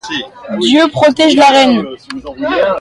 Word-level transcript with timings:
Dieu 0.61 0.87
protège 0.89 1.35
la 1.35 1.45
reine. 1.49 1.85